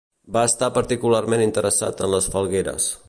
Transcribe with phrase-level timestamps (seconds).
[0.37, 2.91] Va estar particularment interessat en les falgueres.